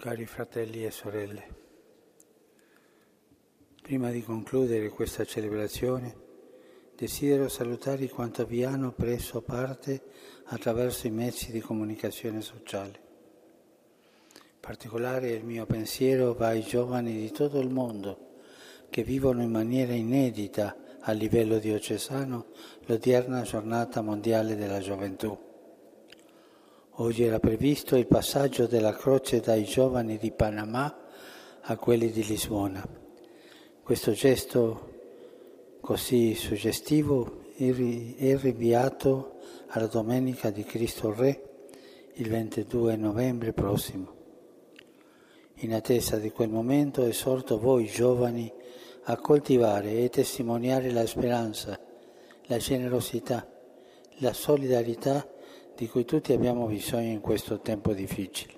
[0.00, 1.46] Cari fratelli e sorelle,
[3.82, 6.16] prima di concludere questa celebrazione,
[6.96, 10.00] desidero salutare quanto vi hanno preso parte
[10.44, 13.00] attraverso i mezzi di comunicazione sociale.
[14.32, 18.38] In particolare il mio pensiero va ai giovani di tutto il mondo
[18.88, 22.46] che vivono in maniera inedita a livello diocesano
[22.86, 25.49] l'odierna giornata mondiale della gioventù.
[27.00, 30.94] Oggi era previsto il passaggio della croce dai giovani di Panama
[31.62, 32.86] a quelli di Lisbona.
[33.82, 41.68] Questo gesto così suggestivo è rinviato alla Domenica di Cristo Re
[42.16, 44.14] il 22 novembre prossimo.
[45.60, 48.52] In attesa di quel momento esorto voi giovani
[49.04, 51.80] a coltivare e testimoniare la speranza,
[52.42, 53.50] la generosità,
[54.18, 55.38] la solidarietà
[55.80, 58.52] di cui tutti abbiamo bisogno in questo tempo difficile.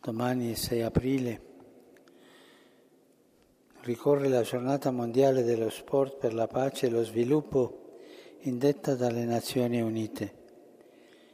[0.00, 1.40] Domani 6 aprile
[3.82, 7.98] ricorre la giornata mondiale dello sport per la pace e lo sviluppo
[8.44, 10.22] indetta dalle Nazioni Unite.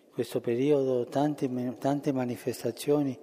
[0.07, 3.17] In questo periodo tante, tante manifestazioni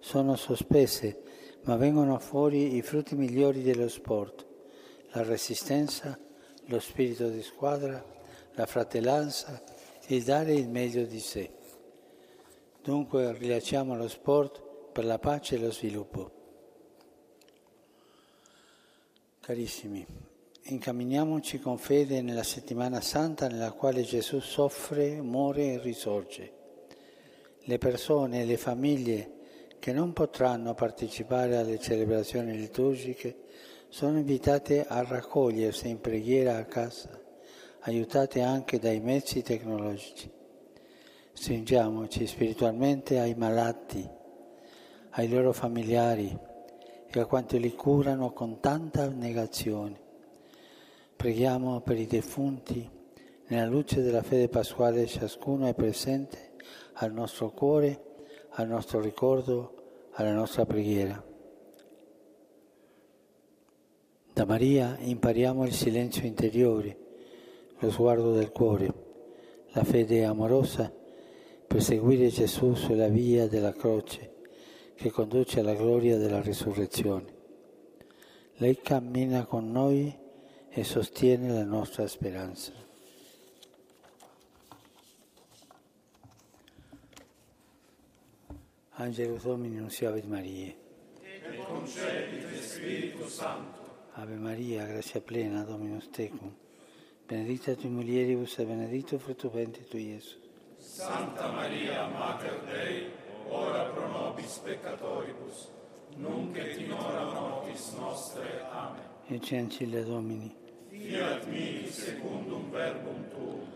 [0.00, 1.22] sono sospese,
[1.66, 4.44] ma vengono fuori i frutti migliori dello sport,
[5.12, 6.18] la resistenza,
[6.64, 8.12] lo spirito di squadra,
[8.54, 9.62] la fratellanza,
[10.08, 11.50] il dare il meglio di sé.
[12.82, 16.40] Dunque rilasciamo lo sport per la pace e lo sviluppo.
[19.40, 20.04] Carissimi,
[20.64, 26.52] incamminiamoci con fede nella settimana santa nella quale Gesù soffre, muore e risorge.
[27.64, 29.30] Le persone e le famiglie
[29.78, 33.36] che non potranno partecipare alle celebrazioni liturgiche
[33.88, 37.21] sono invitate a raccogliersi in preghiera a casa
[37.84, 40.30] aiutate anche dai mezzi tecnologici.
[41.32, 44.08] Stringiamoci spiritualmente ai malati,
[45.10, 46.38] ai loro familiari
[47.10, 50.00] e a quanti li curano con tanta abnegazione.
[51.16, 52.88] Preghiamo per i defunti.
[53.46, 56.52] Nella luce della fede pasquale ciascuno è presente
[56.94, 58.00] al nostro cuore,
[58.50, 61.22] al nostro ricordo, alla nostra preghiera.
[64.32, 67.01] Da Maria impariamo il silenzio interiore
[67.82, 68.94] lo sguardo del cuore,
[69.72, 70.92] la fede amorosa
[71.66, 74.34] per seguire Gesù sulla via della croce
[74.94, 77.40] che conduce alla gloria della risurrezione.
[78.58, 80.16] Lei cammina con noi
[80.68, 82.72] e sostiene la nostra speranza.
[88.90, 90.72] Angelo Domini, nunciavit Maria.
[91.24, 93.80] Et concedit Spiritu Santo.
[94.12, 96.61] Ave Maria, grazia plena, Dominus tecum
[97.32, 100.36] benedicta tu mulieribus e benedetto frutto ventris tu, Gesù.
[100.76, 103.10] Santa Maria, Mater Dei,
[103.48, 105.70] ora pro nobis peccatoribus,
[106.16, 108.60] nunc et in hora mortis nostre.
[108.70, 109.00] Amen.
[109.28, 110.54] Ecce ancilla Domini.
[110.90, 113.66] Fiat mi secundum verbum tuum.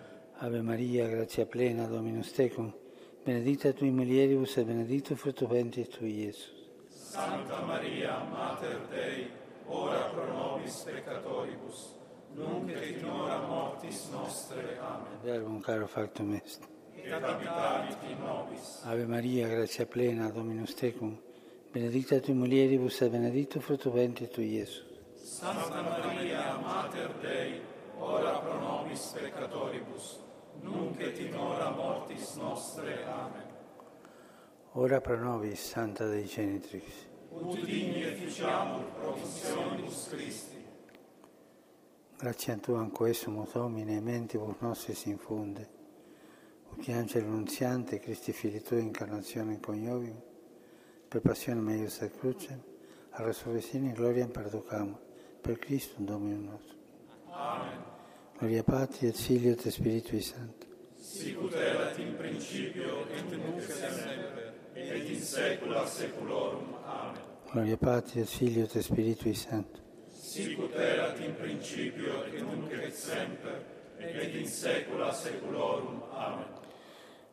[0.41, 2.71] Ave Maria, grazia plena, Dominus tecum,
[3.25, 6.51] benedicta tu mulieribus e benedetto frutto ventris tu, Gesù.
[6.91, 9.31] Santa Maria, Mater Dei,
[9.65, 11.95] ora pro nobis peccatoribus,
[12.37, 14.79] nunc et in hora mortis nostre.
[14.79, 15.19] Amen.
[15.23, 16.61] Verbum caro factum est.
[16.97, 18.83] Et abitavit in nobis.
[18.85, 21.17] Ave Maria, grazia plena, Dominus tecum,
[21.73, 24.83] benedicta tu mulieribus e benedetto frutto ventris tu, Gesù.
[25.15, 27.61] Santa Maria, Mater Dei,
[27.99, 30.19] ora pro nobis peccatoribus,
[30.63, 33.05] nunc et in hora mortis nostre.
[33.05, 33.45] Amen.
[34.73, 36.85] Ora pro nobis, Santa Dei Genitrix.
[37.31, 40.66] Ut digni efficiamur promissionibus Christi.
[42.19, 45.69] Grazie a Tu anco essumus Domine, mentibus nostris infunde.
[46.71, 50.19] Ut angelo nunziante, Christi Fili Tui, incarnazione in coniovium,
[51.09, 52.59] per passione meius et crucem,
[53.11, 54.99] a resurrezione in gloria perducamo,
[55.43, 56.77] per Cristo Domino nostro.
[57.33, 57.85] Amen.
[58.39, 60.67] Gloria Patri et Filio et Spiritui Sancto.
[60.99, 66.75] Sicut erat in principio et nunc et semper, et in saecula saeculorum.
[66.83, 67.21] Amen.
[67.51, 69.86] Gloria Patri et Filio et Spiritui Sancto.
[70.27, 73.61] Sicut erat in principio et nunc et semper,
[74.01, 76.03] et in saecula saeculorum.
[76.11, 76.49] Amen.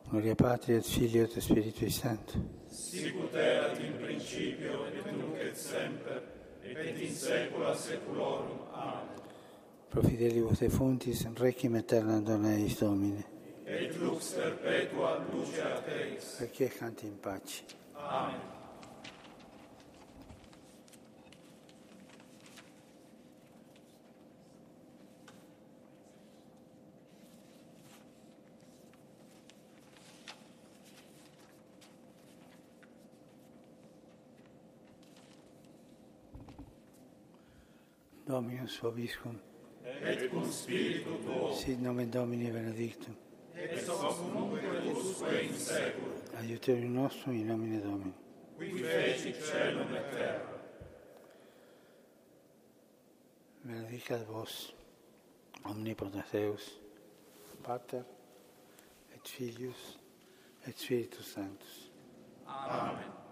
[0.08, 2.38] Gloria Patri et Filio et Spiritui Sancto.
[2.70, 6.22] Sicut erat in principio et nunc et semper,
[6.62, 8.62] et in saecula saeculorum.
[8.72, 9.20] Amen.
[9.90, 13.24] Pro fidelibus defuntis, requiem aeternam dona eis Domine.
[13.66, 16.36] Et lux perpetua lucea Teis.
[16.40, 17.64] Requiescant in pace.
[17.98, 18.63] Amen.
[38.26, 39.40] Dominus vobiscum.
[40.02, 41.52] Et cum spiritu tuo.
[41.52, 43.14] Sit nomen Domini benedictum.
[43.54, 46.14] Et hoc nunc et usque in seculum.
[46.38, 48.14] Aiuterium nostrum in nomine Domini.
[48.58, 50.52] Qui feci celum et terra.
[53.64, 54.74] Benedicat vos,
[55.64, 56.80] omnipotens Deus,
[57.62, 58.04] Pater,
[59.14, 59.98] et Filius,
[60.66, 61.90] et Spiritus Sanctus.
[62.46, 63.23] Amen.